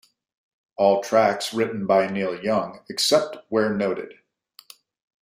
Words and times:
All 0.77 1.03
tracks 1.03 1.53
written 1.53 1.85
by 1.85 2.07
Neil 2.07 2.43
Young 2.43 2.83
except 2.89 3.37
where 3.49 3.71
noted. 3.71 4.15